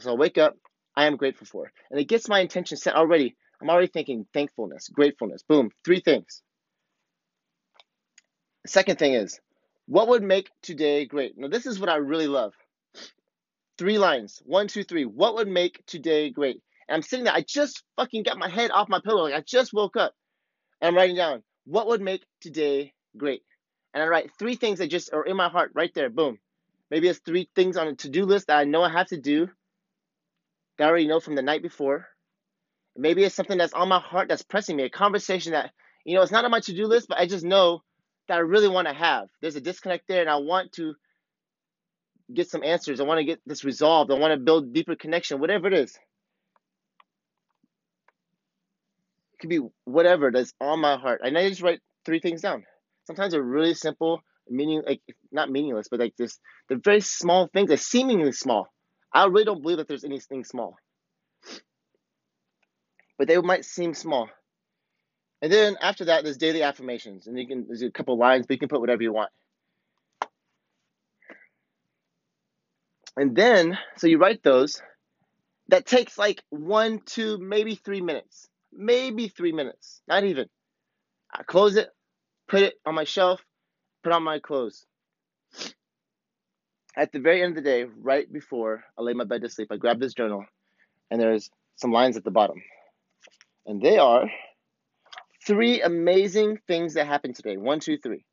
So 0.00 0.12
I 0.12 0.14
wake 0.14 0.38
up, 0.38 0.56
I 0.96 1.06
am 1.06 1.16
grateful 1.16 1.46
for. 1.46 1.70
And 1.90 2.00
it 2.00 2.08
gets 2.08 2.28
my 2.28 2.40
intention 2.40 2.76
set 2.76 2.96
already. 2.96 3.36
I'm 3.60 3.70
already 3.70 3.88
thinking 3.88 4.26
thankfulness, 4.34 4.88
gratefulness. 4.88 5.42
Boom, 5.42 5.70
three 5.84 6.00
things. 6.00 6.42
The 8.64 8.70
second 8.70 8.98
thing 8.98 9.14
is, 9.14 9.40
what 9.86 10.08
would 10.08 10.22
make 10.22 10.50
today 10.62 11.04
great? 11.04 11.36
Now, 11.36 11.48
this 11.48 11.66
is 11.66 11.78
what 11.78 11.88
I 11.88 11.96
really 11.96 12.26
love. 12.26 12.54
Three 13.78 13.98
lines. 13.98 14.40
One, 14.44 14.68
two, 14.68 14.84
three. 14.84 15.04
What 15.04 15.34
would 15.34 15.48
make 15.48 15.84
today 15.86 16.30
great? 16.30 16.60
And 16.88 16.96
I'm 16.96 17.02
sitting 17.02 17.24
there. 17.24 17.34
I 17.34 17.44
just 17.46 17.82
fucking 17.96 18.22
got 18.22 18.38
my 18.38 18.48
head 18.48 18.70
off 18.70 18.88
my 18.88 19.00
pillow. 19.04 19.24
Like 19.24 19.34
I 19.34 19.42
just 19.46 19.72
woke 19.72 19.96
up. 19.96 20.14
And 20.80 20.88
I'm 20.88 20.96
writing 20.96 21.16
down, 21.16 21.42
what 21.64 21.86
would 21.88 22.00
make 22.00 22.24
today 22.40 22.92
great? 23.16 23.42
And 23.92 24.02
I 24.02 24.06
write 24.06 24.30
three 24.38 24.56
things 24.56 24.78
that 24.78 24.88
just 24.88 25.12
are 25.12 25.24
in 25.24 25.36
my 25.36 25.48
heart 25.48 25.72
right 25.74 25.92
there. 25.94 26.10
Boom. 26.10 26.38
Maybe 26.90 27.08
it's 27.08 27.20
three 27.20 27.48
things 27.54 27.76
on 27.76 27.88
a 27.88 27.94
to 27.96 28.08
do 28.08 28.24
list 28.24 28.48
that 28.48 28.58
I 28.58 28.64
know 28.64 28.82
I 28.82 28.90
have 28.90 29.08
to 29.08 29.20
do 29.20 29.48
that 30.78 30.84
I 30.84 30.88
already 30.88 31.06
know 31.06 31.20
from 31.20 31.34
the 31.34 31.42
night 31.42 31.62
before. 31.62 32.06
Maybe 32.96 33.24
it's 33.24 33.34
something 33.34 33.58
that's 33.58 33.72
on 33.72 33.88
my 33.88 33.98
heart 33.98 34.28
that's 34.28 34.42
pressing 34.42 34.76
me, 34.76 34.84
a 34.84 34.90
conversation 34.90 35.52
that, 35.52 35.72
you 36.04 36.14
know, 36.14 36.22
it's 36.22 36.32
not 36.32 36.44
on 36.44 36.50
my 36.50 36.60
to 36.60 36.74
do 36.74 36.86
list, 36.86 37.08
but 37.08 37.18
I 37.18 37.26
just 37.26 37.44
know 37.44 37.82
that 38.28 38.36
I 38.36 38.40
really 38.40 38.68
want 38.68 38.88
to 38.88 38.94
have. 38.94 39.28
There's 39.42 39.56
a 39.56 39.60
disconnect 39.60 40.06
there, 40.08 40.20
and 40.20 40.30
I 40.30 40.36
want 40.36 40.72
to 40.72 40.94
get 42.32 42.48
some 42.48 42.62
answers. 42.64 43.00
I 43.00 43.04
want 43.04 43.18
to 43.18 43.24
get 43.24 43.40
this 43.46 43.64
resolved. 43.64 44.10
I 44.10 44.18
want 44.18 44.32
to 44.32 44.38
build 44.38 44.72
deeper 44.72 44.96
connection, 44.96 45.40
whatever 45.40 45.66
it 45.66 45.74
is. 45.74 45.90
It 49.32 49.40
could 49.40 49.50
be 49.50 49.60
whatever 49.84 50.30
that's 50.30 50.54
on 50.60 50.80
my 50.80 50.96
heart. 50.96 51.20
And 51.22 51.36
I 51.36 51.48
just 51.48 51.62
write 51.62 51.80
three 52.06 52.20
things 52.20 52.40
down. 52.40 52.64
Sometimes 53.06 53.32
they're 53.32 53.42
really 53.42 53.74
simple, 53.74 54.20
meaning 54.48 54.82
like 54.86 55.02
not 55.30 55.50
meaningless, 55.50 55.88
but 55.90 56.00
like 56.00 56.14
this. 56.16 56.38
They're 56.68 56.78
very 56.82 57.00
small 57.00 57.48
things. 57.52 57.68
They're 57.68 57.76
seemingly 57.76 58.32
small, 58.32 58.68
I 59.14 59.26
really 59.26 59.44
don't 59.44 59.62
believe 59.62 59.78
that 59.78 59.88
there's 59.88 60.04
anything 60.04 60.44
small. 60.44 60.76
But 63.16 63.28
they 63.28 63.38
might 63.38 63.64
seem 63.64 63.94
small. 63.94 64.28
And 65.40 65.52
then 65.52 65.76
after 65.80 66.06
that, 66.06 66.24
there's 66.24 66.36
daily 66.36 66.62
affirmations, 66.62 67.26
and 67.26 67.38
you 67.38 67.46
can 67.46 67.66
there's 67.66 67.82
a 67.82 67.90
couple 67.90 68.18
lines, 68.18 68.46
but 68.46 68.54
you 68.54 68.58
can 68.58 68.68
put 68.68 68.80
whatever 68.80 69.02
you 69.02 69.12
want. 69.12 69.30
And 73.16 73.36
then, 73.36 73.78
so 73.96 74.06
you 74.08 74.18
write 74.18 74.42
those, 74.42 74.82
that 75.68 75.86
takes 75.86 76.18
like 76.18 76.42
one, 76.50 77.00
two, 77.04 77.38
maybe 77.38 77.76
three 77.76 78.00
minutes. 78.00 78.48
Maybe 78.72 79.28
three 79.28 79.52
minutes. 79.52 80.02
Not 80.08 80.24
even. 80.24 80.46
I 81.32 81.42
close 81.44 81.76
it, 81.76 81.90
put 82.48 82.62
it 82.62 82.74
on 82.84 82.94
my 82.94 83.04
shelf, 83.04 83.44
put 84.02 84.12
on 84.12 84.22
my 84.24 84.40
clothes. 84.40 84.84
At 86.96 87.10
the 87.12 87.18
very 87.18 87.42
end 87.42 87.56
of 87.56 87.64
the 87.64 87.68
day, 87.68 87.84
right 87.84 88.30
before 88.32 88.84
I 88.96 89.02
lay 89.02 89.14
my 89.14 89.24
bed 89.24 89.42
to 89.42 89.48
sleep, 89.48 89.68
I 89.72 89.76
grab 89.76 89.98
this 89.98 90.14
journal 90.14 90.44
and 91.10 91.20
there's 91.20 91.50
some 91.76 91.90
lines 91.90 92.16
at 92.16 92.24
the 92.24 92.30
bottom. 92.30 92.62
And 93.66 93.82
they 93.82 93.98
are 93.98 94.30
three 95.44 95.82
amazing 95.82 96.60
things 96.68 96.94
that 96.94 97.06
happened 97.06 97.34
today. 97.34 97.56
One, 97.56 97.80
two, 97.80 97.98
three. 97.98 98.24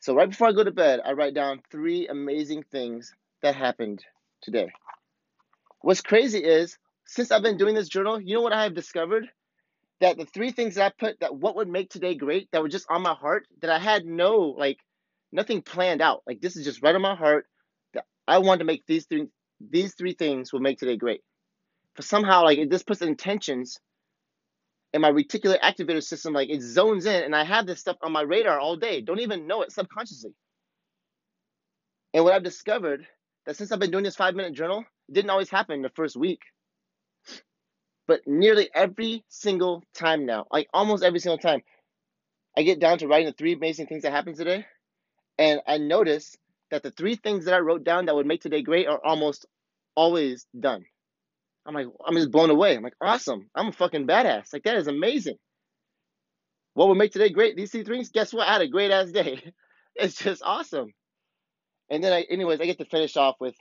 So 0.00 0.14
right 0.14 0.28
before 0.28 0.48
I 0.48 0.52
go 0.52 0.64
to 0.64 0.72
bed, 0.72 1.00
I 1.04 1.12
write 1.12 1.34
down 1.34 1.62
three 1.70 2.08
amazing 2.08 2.64
things 2.70 3.14
that 3.42 3.54
happened 3.54 4.04
today. 4.42 4.70
What's 5.80 6.00
crazy 6.00 6.38
is 6.38 6.76
since 7.06 7.30
I've 7.30 7.42
been 7.42 7.56
doing 7.56 7.74
this 7.74 7.88
journal, 7.88 8.20
you 8.20 8.34
know 8.34 8.42
what 8.42 8.52
I 8.52 8.64
have 8.64 8.74
discovered? 8.74 9.28
That 10.00 10.16
the 10.16 10.26
three 10.26 10.50
things 10.50 10.76
that 10.76 10.86
I 10.86 10.92
put 10.98 11.20
that 11.20 11.34
what 11.34 11.56
would 11.56 11.68
make 11.68 11.90
today 11.90 12.14
great 12.14 12.48
that 12.52 12.62
were 12.62 12.68
just 12.68 12.86
on 12.90 13.02
my 13.02 13.14
heart 13.14 13.46
that 13.62 13.70
I 13.70 13.78
had 13.78 14.04
no 14.04 14.54
like 14.56 14.78
nothing 15.32 15.62
planned 15.62 16.00
out. 16.00 16.22
Like 16.26 16.40
this 16.40 16.56
is 16.56 16.64
just 16.64 16.82
right 16.82 16.94
on 16.94 17.02
my 17.02 17.16
heart 17.16 17.46
I 18.28 18.38
want 18.38 18.60
to 18.60 18.64
make 18.66 18.86
these 18.86 19.06
three 19.06 19.26
these 19.60 19.94
three 19.94 20.12
things 20.12 20.52
will 20.52 20.60
make 20.60 20.78
today 20.78 20.96
great. 20.96 21.22
But 21.96 22.04
somehow 22.04 22.44
like 22.44 22.58
just 22.70 22.86
puts 22.86 23.02
intentions 23.02 23.80
in 24.92 25.00
my 25.00 25.10
reticular 25.10 25.58
activator 25.60 26.02
system, 26.02 26.32
like 26.34 26.50
it 26.50 26.62
zones 26.62 27.06
in 27.06 27.24
and 27.24 27.34
I 27.34 27.44
have 27.44 27.66
this 27.66 27.80
stuff 27.80 27.96
on 28.02 28.12
my 28.12 28.22
radar 28.22 28.60
all 28.60 28.76
day. 28.76 29.00
Don't 29.00 29.20
even 29.20 29.46
know 29.46 29.62
it 29.62 29.72
subconsciously. 29.72 30.32
And 32.14 32.24
what 32.24 32.34
I've 32.34 32.44
discovered 32.44 33.06
that 33.46 33.56
since 33.56 33.72
I've 33.72 33.80
been 33.80 33.90
doing 33.90 34.04
this 34.04 34.16
five 34.16 34.34
minute 34.34 34.54
journal, 34.54 34.84
it 35.08 35.14
didn't 35.14 35.30
always 35.30 35.50
happen 35.50 35.82
the 35.82 35.90
first 35.90 36.16
week. 36.16 36.40
But 38.06 38.20
nearly 38.26 38.70
every 38.74 39.24
single 39.28 39.82
time 39.94 40.26
now, 40.26 40.46
like 40.52 40.68
almost 40.72 41.02
every 41.02 41.20
single 41.20 41.38
time, 41.38 41.62
I 42.56 42.62
get 42.62 42.80
down 42.80 42.98
to 42.98 43.08
writing 43.08 43.26
the 43.26 43.32
three 43.32 43.54
amazing 43.54 43.86
things 43.86 44.02
that 44.02 44.12
happened 44.12 44.36
today. 44.36 44.66
And 45.38 45.60
I 45.66 45.78
notice 45.78 46.36
that 46.70 46.82
the 46.82 46.90
three 46.90 47.16
things 47.16 47.44
that 47.44 47.54
I 47.54 47.60
wrote 47.60 47.84
down 47.84 48.06
that 48.06 48.14
would 48.14 48.26
make 48.26 48.42
today 48.42 48.62
great 48.62 48.88
are 48.88 49.00
almost 49.04 49.46
always 49.96 50.46
done. 50.58 50.84
I'm 51.66 51.74
like, 51.74 51.86
I'm 52.06 52.14
just 52.14 52.30
blown 52.30 52.50
away. 52.50 52.76
I'm 52.76 52.82
like, 52.82 52.94
awesome. 53.00 53.50
I'm 53.54 53.68
a 53.68 53.72
fucking 53.72 54.06
badass. 54.06 54.52
Like, 54.52 54.64
that 54.64 54.76
is 54.76 54.86
amazing. 54.88 55.36
What 56.74 56.88
would 56.88 56.98
make 56.98 57.12
today 57.12 57.30
great? 57.30 57.56
These 57.56 57.72
three 57.72 57.84
things? 57.84 58.10
Guess 58.10 58.32
what? 58.32 58.48
I 58.48 58.54
had 58.54 58.62
a 58.62 58.68
great 58.68 58.90
ass 58.90 59.10
day. 59.10 59.52
It's 60.00 60.16
just 60.16 60.42
awesome. 60.44 60.92
And 61.90 62.04
then 62.04 62.12
I, 62.12 62.22
anyways, 62.30 62.60
I 62.60 62.66
get 62.66 62.78
to 62.78 62.84
finish 62.84 63.16
off 63.16 63.36
with 63.40 63.56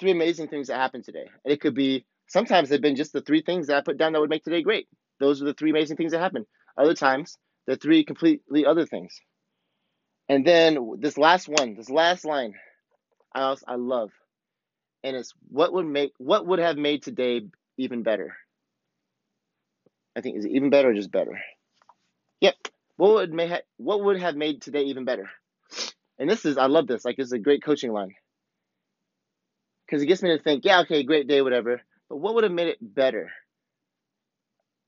three 0.00 0.10
amazing 0.10 0.48
things 0.48 0.68
that 0.68 0.76
happened 0.76 1.04
today. 1.04 1.24
And 1.44 1.52
it 1.52 1.60
could 1.60 1.74
be 1.74 2.06
sometimes 2.28 2.68
they've 2.68 2.80
been 2.80 2.96
just 2.96 3.12
the 3.12 3.22
three 3.22 3.42
things 3.42 3.68
that 3.68 3.78
I 3.78 3.80
put 3.80 3.98
down 3.98 4.12
that 4.12 4.20
would 4.20 4.30
make 4.30 4.44
today 4.44 4.62
great. 4.62 4.88
Those 5.20 5.40
are 5.42 5.46
the 5.46 5.54
three 5.54 5.70
amazing 5.70 5.96
things 5.96 6.12
that 6.12 6.20
happened. 6.20 6.46
Other 6.76 6.94
times, 6.94 7.36
they're 7.66 7.76
three 7.76 8.04
completely 8.04 8.66
other 8.66 8.86
things. 8.86 9.18
And 10.28 10.46
then 10.46 10.94
this 11.00 11.18
last 11.18 11.48
one, 11.48 11.76
this 11.76 11.90
last 11.90 12.24
line, 12.26 12.54
I 13.34 13.42
also, 13.42 13.64
I 13.68 13.76
love, 13.76 14.10
and 15.04 15.16
it's 15.16 15.34
what 15.48 15.72
would 15.72 15.86
make 15.86 16.12
what 16.18 16.46
would 16.46 16.60
have 16.60 16.78
made 16.78 17.02
today 17.04 17.42
even 17.78 18.02
better. 18.02 18.36
I 20.16 20.22
think 20.22 20.38
is 20.38 20.44
it 20.46 20.52
even 20.52 20.70
better 20.70 20.90
or 20.90 20.94
just 20.94 21.12
better? 21.12 21.40
Yep. 22.40 22.56
What 22.96 23.14
would 23.14 23.34
may 23.34 23.48
ha- 23.48 23.62
what 23.78 24.04
would 24.04 24.20
have 24.20 24.36
made 24.36 24.62
today 24.62 24.84
even 24.84 25.04
better? 25.06 25.30
And 26.18 26.30
this 26.30 26.44
is 26.46 26.58
I 26.58 26.66
love 26.66 26.86
this. 26.88 27.04
Like 27.04 27.16
this 27.16 27.26
is 27.28 27.32
a 27.32 27.38
great 27.40 27.64
coaching 27.64 27.92
line 27.92 28.14
because 29.86 30.02
it 30.02 30.06
gets 30.06 30.22
me 30.22 30.36
to 30.36 30.42
think, 30.42 30.64
yeah, 30.64 30.80
okay, 30.82 31.02
great 31.04 31.28
day, 31.28 31.42
whatever. 31.42 31.82
But 32.08 32.18
what 32.18 32.34
would 32.34 32.44
have 32.44 32.52
made 32.52 32.68
it 32.68 32.78
better? 32.80 33.30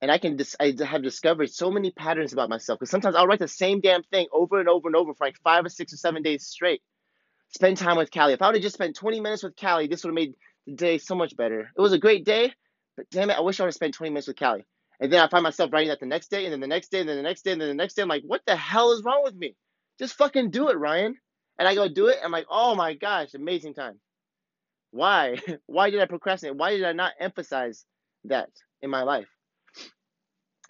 And 0.02 0.10
I 0.10 0.18
can 0.18 0.36
dis- 0.36 0.56
I 0.58 0.74
have 0.84 1.02
discovered 1.02 1.50
so 1.50 1.70
many 1.70 1.90
patterns 1.90 2.32
about 2.32 2.48
myself 2.48 2.78
because 2.78 2.90
sometimes 2.90 3.16
I'll 3.16 3.26
write 3.26 3.38
the 3.38 3.48
same 3.48 3.80
damn 3.80 4.02
thing 4.04 4.26
over 4.32 4.58
and 4.60 4.68
over 4.68 4.88
and 4.88 4.96
over 4.96 5.14
for 5.14 5.26
like 5.26 5.36
five 5.44 5.64
or 5.64 5.68
six 5.68 5.92
or 5.92 5.96
seven 5.96 6.22
days 6.22 6.46
straight. 6.46 6.82
Spend 7.48 7.76
time 7.76 7.96
with 7.96 8.10
Callie. 8.10 8.32
If 8.32 8.42
I 8.42 8.46
would 8.46 8.54
have 8.56 8.62
just 8.62 8.74
spent 8.74 8.96
20 8.96 9.20
minutes 9.20 9.42
with 9.42 9.56
Callie, 9.56 9.88
this 9.88 10.04
would 10.04 10.10
have 10.10 10.14
made 10.14 10.34
the 10.66 10.74
day 10.74 10.98
so 10.98 11.14
much 11.14 11.36
better. 11.36 11.70
It 11.76 11.80
was 11.80 11.92
a 11.92 11.98
great 11.98 12.24
day, 12.24 12.52
but 12.96 13.10
damn 13.10 13.30
it, 13.30 13.36
I 13.36 13.40
wish 13.40 13.60
I 13.60 13.64
would 13.64 13.68
have 13.68 13.74
spent 13.74 13.94
20 13.94 14.10
minutes 14.10 14.28
with 14.28 14.38
Callie. 14.38 14.66
And 15.00 15.12
then 15.12 15.22
I 15.22 15.28
find 15.28 15.42
myself 15.42 15.72
writing 15.72 15.88
that 15.88 16.00
the 16.00 16.06
next 16.06 16.30
day, 16.30 16.44
and 16.44 16.52
then 16.52 16.60
the 16.60 16.66
next 16.66 16.90
day, 16.90 17.00
and 17.00 17.08
then 17.08 17.16
the 17.16 17.22
next 17.22 17.42
day, 17.42 17.52
and 17.52 17.60
then 17.60 17.68
the 17.68 17.74
next 17.74 17.94
day. 17.94 18.02
I'm 18.02 18.08
like, 18.08 18.22
what 18.24 18.42
the 18.46 18.54
hell 18.54 18.92
is 18.92 19.02
wrong 19.02 19.22
with 19.24 19.34
me? 19.34 19.56
Just 19.98 20.14
fucking 20.14 20.50
do 20.50 20.68
it, 20.68 20.78
Ryan. 20.78 21.16
And 21.58 21.66
I 21.66 21.74
go 21.74 21.88
do 21.88 22.08
it. 22.08 22.18
I'm 22.22 22.30
like, 22.32 22.46
oh 22.50 22.74
my 22.74 22.94
gosh, 22.94 23.34
amazing 23.34 23.74
time. 23.74 23.98
Why? 24.90 25.38
Why 25.66 25.90
did 25.90 26.00
I 26.00 26.06
procrastinate? 26.06 26.56
Why 26.56 26.72
did 26.72 26.84
I 26.84 26.92
not 26.92 27.12
emphasize 27.18 27.84
that 28.24 28.50
in 28.82 28.90
my 28.90 29.02
life? 29.02 29.28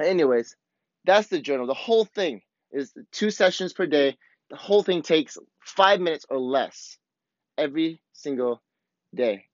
Anyways, 0.00 0.56
that's 1.04 1.28
the 1.28 1.40
journal. 1.40 1.66
The 1.66 1.74
whole 1.74 2.04
thing 2.04 2.42
is 2.72 2.92
two 3.12 3.30
sessions 3.30 3.72
per 3.72 3.86
day. 3.86 4.16
The 4.50 4.56
whole 4.56 4.82
thing 4.82 5.02
takes 5.02 5.38
five 5.60 6.00
minutes 6.00 6.26
or 6.28 6.38
less 6.38 6.98
every 7.58 8.02
single 8.12 8.62
day. 9.14 9.46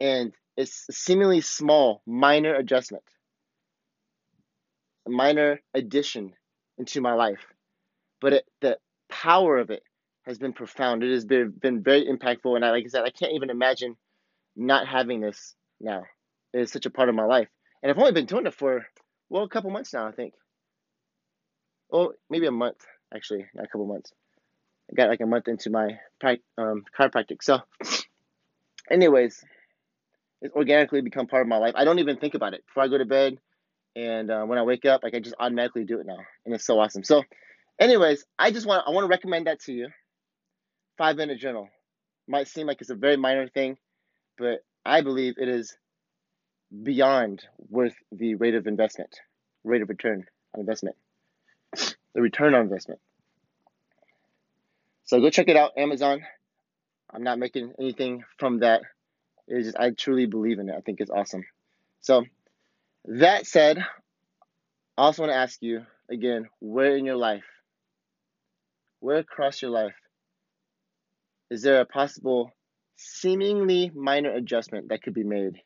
And 0.00 0.32
it's 0.56 0.86
a 0.88 0.92
seemingly 0.92 1.40
small, 1.40 2.02
minor 2.06 2.54
adjustment, 2.54 3.04
a 5.06 5.10
minor 5.10 5.60
addition 5.72 6.34
into 6.78 7.00
my 7.00 7.14
life. 7.14 7.46
But 8.20 8.32
it, 8.34 8.44
the 8.60 8.78
power 9.08 9.58
of 9.58 9.70
it 9.70 9.82
has 10.24 10.38
been 10.38 10.52
profound. 10.52 11.02
It 11.02 11.12
has 11.12 11.24
been, 11.24 11.50
been 11.50 11.82
very 11.82 12.06
impactful. 12.06 12.54
And 12.56 12.64
I, 12.64 12.70
like 12.70 12.84
I 12.84 12.88
said, 12.88 13.04
I 13.04 13.10
can't 13.10 13.32
even 13.34 13.50
imagine 13.50 13.96
not 14.56 14.86
having 14.86 15.20
this 15.20 15.54
now. 15.80 16.04
It 16.52 16.60
is 16.60 16.72
such 16.72 16.86
a 16.86 16.90
part 16.90 17.08
of 17.08 17.14
my 17.14 17.24
life. 17.24 17.48
And 17.82 17.90
I've 17.90 17.98
only 17.98 18.12
been 18.12 18.26
doing 18.26 18.46
it 18.46 18.54
for, 18.54 18.86
well, 19.34 19.42
a 19.42 19.48
couple 19.48 19.68
months 19.72 19.92
now, 19.92 20.06
I 20.06 20.12
think. 20.12 20.32
Well, 21.90 22.12
maybe 22.30 22.46
a 22.46 22.52
month, 22.52 22.76
actually, 23.12 23.44
not 23.52 23.64
a 23.64 23.66
couple 23.66 23.84
months. 23.84 24.12
I 24.88 24.94
got 24.94 25.08
like 25.08 25.20
a 25.22 25.26
month 25.26 25.48
into 25.48 25.70
my 25.70 25.98
um, 26.56 26.84
chiropractic. 26.96 27.42
So, 27.42 27.58
anyways, 28.90 29.44
it's 30.40 30.54
organically 30.54 31.00
become 31.00 31.26
part 31.26 31.42
of 31.42 31.48
my 31.48 31.56
life. 31.56 31.72
I 31.74 31.82
don't 31.82 31.98
even 31.98 32.16
think 32.18 32.34
about 32.34 32.54
it 32.54 32.64
before 32.64 32.84
I 32.84 32.88
go 32.88 32.96
to 32.96 33.04
bed. 33.04 33.38
And 33.96 34.30
uh, 34.30 34.44
when 34.44 34.60
I 34.60 34.62
wake 34.62 34.84
up, 34.84 35.02
like 35.02 35.16
I 35.16 35.18
just 35.18 35.34
automatically 35.40 35.82
do 35.82 35.98
it 35.98 36.06
now. 36.06 36.18
And 36.46 36.54
it's 36.54 36.64
so 36.64 36.78
awesome. 36.78 37.02
So, 37.02 37.24
anyways, 37.80 38.24
I 38.38 38.52
just 38.52 38.66
want 38.66 38.84
I 38.86 38.92
want 38.92 39.02
to 39.04 39.08
recommend 39.08 39.48
that 39.48 39.58
to 39.62 39.72
you. 39.72 39.88
Five 40.96 41.16
minute 41.16 41.40
journal. 41.40 41.68
Might 42.28 42.46
seem 42.46 42.68
like 42.68 42.80
it's 42.80 42.90
a 42.90 42.94
very 42.94 43.16
minor 43.16 43.48
thing, 43.48 43.78
but 44.38 44.60
I 44.86 45.00
believe 45.00 45.34
it 45.38 45.48
is 45.48 45.76
beyond 46.82 47.44
worth 47.68 47.94
the 48.12 48.34
rate 48.34 48.54
of 48.54 48.66
investment, 48.66 49.10
rate 49.62 49.82
of 49.82 49.88
return 49.88 50.24
on 50.54 50.60
investment, 50.60 50.96
the 52.14 52.22
return 52.22 52.54
on 52.54 52.62
investment. 52.62 53.00
So 55.04 55.20
go 55.20 55.30
check 55.30 55.48
it 55.48 55.56
out, 55.56 55.72
Amazon. 55.76 56.22
I'm 57.12 57.22
not 57.22 57.38
making 57.38 57.72
anything 57.78 58.24
from 58.38 58.60
that. 58.60 58.82
It's 59.46 59.66
just 59.66 59.78
I 59.78 59.90
truly 59.90 60.26
believe 60.26 60.58
in 60.58 60.68
it. 60.68 60.74
I 60.76 60.80
think 60.80 61.00
it's 61.00 61.10
awesome. 61.10 61.44
So 62.00 62.24
that 63.06 63.46
said, 63.46 63.78
I 63.78 65.02
also 65.02 65.22
want 65.22 65.32
to 65.32 65.36
ask 65.36 65.60
you 65.62 65.84
again, 66.10 66.48
where 66.60 66.96
in 66.96 67.04
your 67.04 67.16
life, 67.16 67.44
where 69.00 69.18
across 69.18 69.60
your 69.60 69.70
life, 69.70 69.94
is 71.50 71.62
there 71.62 71.80
a 71.80 71.84
possible 71.84 72.50
seemingly 72.96 73.90
minor 73.94 74.30
adjustment 74.30 74.88
that 74.88 75.02
could 75.02 75.14
be 75.14 75.24
made 75.24 75.60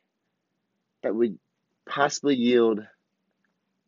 that 1.03 1.15
would 1.15 1.37
possibly 1.87 2.35
yield 2.35 2.81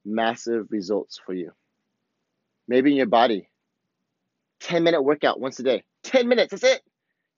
massive 0.05 0.67
results 0.69 1.19
for 1.25 1.33
you. 1.33 1.51
Maybe 2.67 2.91
in 2.91 2.97
your 2.97 3.05
body. 3.05 3.49
10 4.61 4.83
minute 4.83 5.01
workout 5.01 5.39
once 5.39 5.59
a 5.59 5.63
day. 5.63 5.83
10 6.03 6.27
minutes, 6.27 6.51
that's 6.51 6.63
it. 6.63 6.81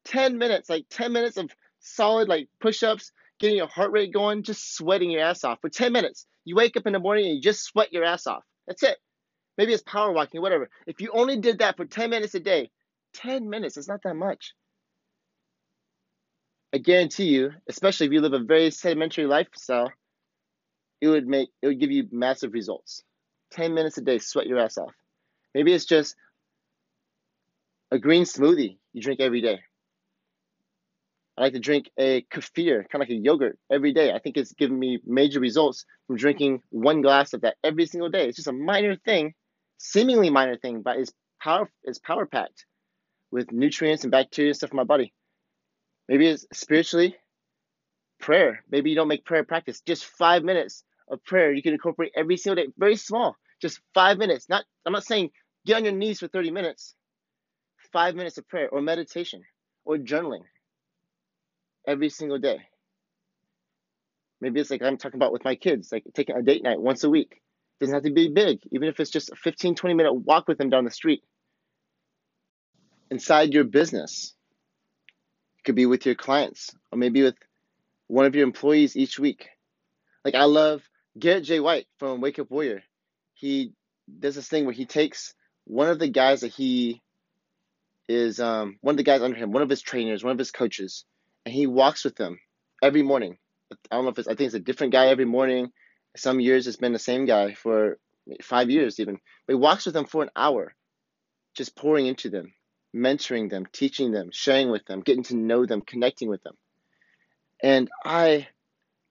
10 0.05 0.37
minutes, 0.37 0.69
like 0.69 0.85
10 0.89 1.11
minutes 1.11 1.37
of 1.37 1.49
solid 1.79 2.27
like 2.27 2.49
push-ups, 2.59 3.11
getting 3.39 3.57
your 3.57 3.67
heart 3.67 3.91
rate 3.91 4.13
going, 4.13 4.43
just 4.43 4.75
sweating 4.75 5.11
your 5.11 5.21
ass 5.21 5.43
off 5.43 5.59
for 5.61 5.69
10 5.69 5.91
minutes. 5.91 6.25
You 6.45 6.55
wake 6.55 6.77
up 6.77 6.87
in 6.87 6.93
the 6.93 6.99
morning 6.99 7.25
and 7.25 7.35
you 7.35 7.41
just 7.41 7.63
sweat 7.63 7.93
your 7.93 8.03
ass 8.03 8.27
off. 8.27 8.43
That's 8.67 8.83
it. 8.83 8.97
Maybe 9.57 9.73
it's 9.73 9.83
power 9.83 10.11
walking, 10.11 10.41
whatever. 10.41 10.69
If 10.87 10.99
you 10.99 11.11
only 11.13 11.37
did 11.37 11.59
that 11.59 11.77
for 11.77 11.85
10 11.85 12.09
minutes 12.09 12.35
a 12.35 12.39
day, 12.39 12.71
10 13.13 13.49
minutes, 13.49 13.77
it's 13.77 13.87
not 13.87 14.01
that 14.03 14.15
much. 14.15 14.53
I 16.73 16.79
guarantee 16.79 17.25
you, 17.25 17.51
especially 17.69 18.07
if 18.07 18.13
you 18.13 18.21
live 18.21 18.33
a 18.33 18.39
very 18.39 18.71
sedimentary 18.71 19.27
lifestyle, 19.27 19.91
it 21.01 21.07
would 21.07 21.27
make 21.27 21.49
it 21.61 21.67
would 21.67 21.79
give 21.79 21.91
you 21.91 22.07
massive 22.11 22.53
results. 22.53 23.03
10 23.51 23.75
minutes 23.75 23.99
a 23.99 24.01
day, 24.01 24.17
sweat 24.17 24.47
your 24.47 24.57
ass 24.57 24.79
off. 24.79 24.93
Maybe 25.53 25.71
it's 25.71 25.85
just 25.85 26.15
a 27.91 27.99
green 27.99 28.23
smoothie 28.23 28.77
you 28.91 29.01
drink 29.01 29.19
every 29.19 29.41
day. 29.41 29.59
I 31.37 31.41
like 31.41 31.53
to 31.53 31.59
drink 31.59 31.91
a 31.99 32.23
kefir, 32.31 32.89
kind 32.89 33.01
of 33.03 33.09
like 33.09 33.09
a 33.09 33.21
yogurt, 33.21 33.59
every 33.71 33.93
day. 33.93 34.11
I 34.11 34.19
think 34.19 34.37
it's 34.37 34.53
given 34.53 34.77
me 34.77 34.99
major 35.05 35.39
results 35.39 35.85
from 36.07 36.15
drinking 36.15 36.61
one 36.69 37.01
glass 37.01 37.33
of 37.33 37.41
that 37.41 37.57
every 37.63 37.85
single 37.85 38.09
day. 38.09 38.27
It's 38.27 38.37
just 38.37 38.47
a 38.47 38.53
minor 38.53 38.95
thing, 38.95 39.33
seemingly 39.77 40.31
minor 40.31 40.57
thing, 40.57 40.81
but 40.81 40.97
it's 40.97 41.11
power 41.39 41.69
it's 41.83 41.99
power 41.99 42.25
packed 42.25 42.65
with 43.31 43.51
nutrients 43.51 44.03
and 44.03 44.11
bacteria 44.11 44.49
and 44.49 44.57
stuff 44.57 44.71
in 44.71 44.77
my 44.77 44.83
body. 44.83 45.13
Maybe 46.13 46.27
it's 46.27 46.45
spiritually 46.53 47.15
prayer. 48.19 48.63
Maybe 48.69 48.91
you 48.91 48.95
don't 48.95 49.07
make 49.07 49.25
prayer 49.25 49.43
practice. 49.43 49.81
Just 49.81 50.05
five 50.05 50.43
minutes 50.43 50.83
of 51.09 51.23
prayer 51.23 51.51
you 51.51 51.63
can 51.63 51.73
incorporate 51.73 52.11
every 52.15 52.37
single 52.37 52.63
day. 52.63 52.71
Very 52.77 52.97
small. 52.97 53.35
Just 53.59 53.81
five 53.95 54.19
minutes. 54.19 54.47
Not 54.47 54.63
I'm 54.85 54.93
not 54.93 55.05
saying 55.05 55.31
get 55.65 55.77
on 55.77 55.85
your 55.85 55.93
knees 55.93 56.19
for 56.19 56.27
30 56.27 56.51
minutes. 56.51 56.93
Five 57.91 58.13
minutes 58.13 58.37
of 58.37 58.47
prayer 58.47 58.69
or 58.69 58.79
meditation 58.79 59.41
or 59.85 59.97
journaling 59.97 60.43
every 61.87 62.09
single 62.09 62.37
day. 62.37 62.59
Maybe 64.39 64.59
it's 64.59 64.69
like 64.69 64.83
I'm 64.83 64.97
talking 64.97 65.17
about 65.17 65.33
with 65.33 65.43
my 65.43 65.55
kids, 65.55 65.91
like 65.91 66.03
taking 66.13 66.35
a 66.35 66.43
date 66.43 66.61
night 66.61 66.79
once 66.79 67.03
a 67.03 67.09
week. 67.09 67.41
Doesn't 67.79 67.95
have 67.95 68.03
to 68.03 68.13
be 68.13 68.29
big, 68.29 68.59
even 68.71 68.87
if 68.87 68.99
it's 68.99 69.09
just 69.09 69.31
a 69.31 69.35
15, 69.35 69.73
20 69.73 69.95
minute 69.95 70.13
walk 70.13 70.47
with 70.47 70.59
them 70.59 70.69
down 70.69 70.85
the 70.85 70.91
street. 70.91 71.23
Inside 73.09 73.51
your 73.51 73.63
business, 73.63 74.35
could 75.63 75.75
be 75.75 75.85
with 75.85 76.05
your 76.05 76.15
clients 76.15 76.75
or 76.91 76.97
maybe 76.97 77.23
with 77.23 77.35
one 78.07 78.25
of 78.25 78.35
your 78.35 78.43
employees 78.43 78.95
each 78.95 79.19
week. 79.19 79.49
Like 80.25 80.35
I 80.35 80.43
love 80.43 80.81
Garrett 81.17 81.43
J. 81.43 81.59
White 81.59 81.87
from 81.99 82.21
Wake 82.21 82.39
Up 82.39 82.49
Warrior. 82.49 82.83
He 83.33 83.73
does 84.19 84.35
this 84.35 84.47
thing 84.47 84.65
where 84.65 84.73
he 84.73 84.85
takes 84.85 85.33
one 85.65 85.89
of 85.89 85.99
the 85.99 86.09
guys 86.09 86.41
that 86.41 86.53
he 86.53 87.01
is 88.07 88.39
um, 88.39 88.77
one 88.81 88.93
of 88.93 88.97
the 88.97 89.03
guys 89.03 89.21
under 89.21 89.37
him, 89.37 89.51
one 89.51 89.63
of 89.63 89.69
his 89.69 89.81
trainers, 89.81 90.23
one 90.23 90.33
of 90.33 90.39
his 90.39 90.51
coaches, 90.51 91.05
and 91.45 91.53
he 91.53 91.67
walks 91.67 92.03
with 92.03 92.15
them 92.15 92.39
every 92.81 93.01
morning. 93.01 93.37
I 93.71 93.95
don't 93.95 94.05
know 94.05 94.11
if 94.11 94.19
it's 94.19 94.27
I 94.27 94.35
think 94.35 94.47
it's 94.47 94.55
a 94.55 94.59
different 94.59 94.93
guy 94.93 95.07
every 95.07 95.25
morning. 95.25 95.71
Some 96.15 96.39
years 96.39 96.67
it's 96.67 96.77
been 96.77 96.93
the 96.93 96.99
same 96.99 97.25
guy 97.25 97.53
for 97.53 97.97
five 98.41 98.69
years 98.69 98.99
even. 98.99 99.19
But 99.47 99.53
he 99.53 99.59
walks 99.59 99.85
with 99.85 99.93
them 99.93 100.05
for 100.05 100.23
an 100.23 100.29
hour, 100.35 100.73
just 101.55 101.75
pouring 101.75 102.07
into 102.07 102.29
them, 102.29 102.53
mentoring 102.95 103.49
them, 103.49 103.65
teaching 103.71 104.11
them, 104.11 104.29
sharing 104.31 104.69
with 104.69 104.85
them, 104.85 105.01
getting 105.01 105.23
to 105.23 105.35
know 105.35 105.65
them, 105.65 105.81
connecting 105.81 106.29
with 106.29 106.43
them. 106.43 106.55
And 107.61 107.89
I 108.05 108.47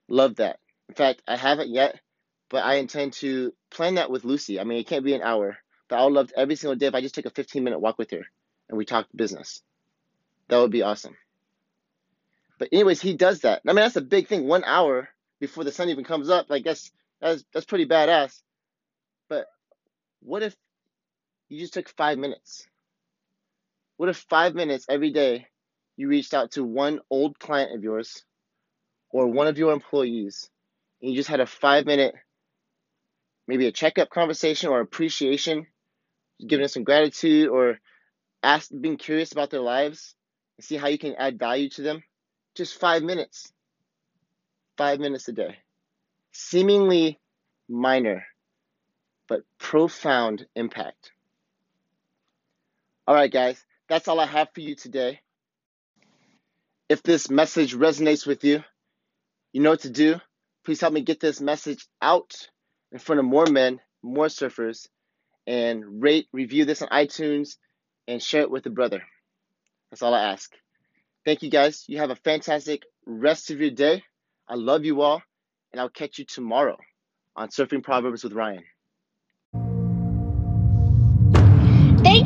love 0.09 0.37
that. 0.37 0.59
In 0.89 0.95
fact, 0.95 1.23
I 1.27 1.37
haven't 1.37 1.71
yet, 1.71 2.01
but 2.49 2.65
I 2.65 2.75
intend 2.75 3.15
to 3.15 3.53
plan 3.71 3.95
that 3.95 4.11
with 4.11 4.25
Lucy. 4.25 4.61
I 4.61 4.65
mean, 4.65 4.79
it 4.79 4.87
can't 4.87 5.05
be 5.05 5.15
an 5.15 5.23
hour, 5.23 5.57
but 5.89 5.99
I 5.99 6.05
would 6.05 6.13
love 6.13 6.33
every 6.37 6.57
single 6.57 6.77
day 6.77 6.87
if 6.87 6.95
I 6.95 7.01
just 7.01 7.15
take 7.15 7.27
a 7.27 7.31
15 7.31 7.65
minute 7.65 7.81
walk 7.81 7.99
with 7.99 8.11
her 8.11 8.25
and 8.69 8.79
we 8.79 8.85
talk 8.85 9.07
business. 9.15 9.63
That 10.49 10.59
would 10.59 10.71
be 10.71 10.83
awesome. 10.83 11.17
But 12.59 12.69
anyways, 12.73 13.01
he 13.01 13.15
does 13.15 13.41
that. 13.41 13.63
I 13.67 13.71
mean, 13.71 13.77
that's 13.77 13.97
a 13.97 14.03
big 14.03 14.29
thing. 14.29 14.47
One 14.47 14.65
hour 14.65 15.09
before 15.41 15.65
the 15.65 15.73
sun 15.73 15.89
even 15.89 16.05
comes 16.05 16.29
up, 16.31 16.49
like 16.49 16.65
that's 16.65 16.93
that's 17.21 17.45
that's 17.53 17.67
pretty 17.67 17.87
badass. 17.87 18.41
But 19.29 19.47
what 20.21 20.43
if 20.43 20.55
you 21.49 21.59
just 21.59 21.75
took 21.75 21.89
five 21.89 22.19
minutes? 22.19 22.67
What 24.03 24.09
if 24.09 24.27
five 24.29 24.57
minutes 24.57 24.87
every 24.89 25.13
day 25.13 25.47
you 25.97 26.09
reached 26.09 26.35
out 26.35 26.51
to 26.53 26.65
one 26.65 26.99
old 27.09 27.39
client 27.39 27.73
of 27.73 27.85
yours 27.85 28.25
or 29.11 29.29
one 29.29 29.47
of 29.47 29.59
your 29.59 29.73
employees 29.73 30.51
and 31.01 31.13
you 31.13 31.17
just 31.17 31.29
had 31.29 31.39
a 31.39 31.47
five 31.47 31.87
minute, 31.87 32.13
maybe 33.47 33.69
a 33.69 33.71
checkup 33.71 34.11
conversation 34.11 34.71
or 34.71 34.81
appreciation, 34.81 35.69
giving 36.41 36.63
them 36.63 36.69
some 36.69 36.83
gratitude 36.83 37.49
or 37.49 37.79
ask, 38.43 38.73
being 38.81 38.97
curious 38.97 39.31
about 39.31 39.51
their 39.51 39.61
lives 39.61 40.17
and 40.59 40.65
see 40.65 40.77
how 40.77 40.89
you 40.89 40.99
can 40.99 41.15
add 41.15 41.39
value 41.39 41.69
to 41.69 41.83
them? 41.83 42.03
Just 42.57 42.81
five 42.81 43.05
minutes. 43.05 43.53
Five 44.77 44.99
minutes 44.99 45.29
a 45.29 45.33
day. 45.33 45.59
Seemingly 46.33 47.21
minor, 47.69 48.27
but 49.29 49.43
profound 49.59 50.45
impact. 50.57 51.13
All 53.07 53.15
right, 53.15 53.33
guys, 53.33 53.65
that's 53.89 54.09
all 54.09 54.21
I 54.21 54.27
have 54.27 54.49
for 54.55 54.61
you 54.61 54.75
today. 54.75 55.21
If 56.89 57.03
this 57.03 57.31
message 57.31 57.75
resonates 57.75 58.27
with 58.27 58.45
you, 58.45 58.63
you 59.53 59.63
know 59.63 59.71
what 59.71 59.81
to 59.81 59.91
do. 59.91 60.17
Please 60.65 60.81
help 60.81 60.93
me 60.93 61.01
get 61.03 61.21
this 61.21 61.41
message 61.41 61.87
out 62.01 62.49
in 62.93 62.99
front 62.99 63.19
of 63.19 63.25
more 63.25 63.47
men, 63.47 63.81
more 64.03 64.27
surfers, 64.27 64.89
and 65.47 66.03
rate, 66.03 66.29
review 66.33 66.65
this 66.65 66.83
on 66.83 66.89
iTunes, 66.89 67.57
and 68.07 68.23
share 68.23 68.43
it 68.43 68.51
with 68.51 68.67
a 68.67 68.71
brother. 68.71 69.03
That's 69.91 70.03
all 70.03 70.15
I 70.15 70.33
ask. 70.33 70.53
Thank 71.25 71.43
you 71.43 71.51
guys. 71.51 71.85
You 71.89 71.99
have 71.99 72.11
a 72.11 72.17
fantastic 72.17 72.83
rest 73.07 73.51
of 73.51 73.61
your 73.61 73.71
day. 73.71 74.03
I 74.49 74.55
love 74.55 74.85
you 74.85 75.03
all, 75.03 75.23
and 75.73 75.81
I'll 75.81 75.89
catch 75.89 76.19
you 76.19 76.25
tomorrow 76.25 76.77
on 77.37 77.49
Surfing 77.49 77.83
Proverbs 77.83 78.25
with 78.25 78.33
Ryan. 78.33 78.65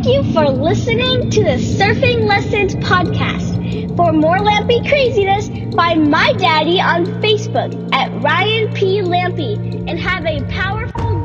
Thank 0.07 0.25
you 0.25 0.33
for 0.35 0.49
listening 0.49 1.31
to 1.31 1.43
the 1.43 1.57
Surfing 1.59 2.29
Lessons 2.29 2.77
podcast. 2.77 3.97
For 3.97 4.13
more 4.13 4.39
Lampy 4.39 4.89
craziness, 4.89 5.49
find 5.75 6.09
my 6.09 6.33
daddy 6.35 6.81
on 6.81 7.07
Facebook 7.21 7.93
at 7.93 8.13
Ryan 8.23 8.73
P. 8.73 9.03
Lampy 9.03 9.57
and 9.91 9.99
have 9.99 10.25
a 10.25 10.45
powerful 10.45 11.25